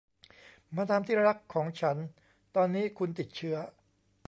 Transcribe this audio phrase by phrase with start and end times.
[0.75, 1.97] มาดามที่รักของฉัน
[2.55, 3.57] ตอนนี้คุณติดเชื้อ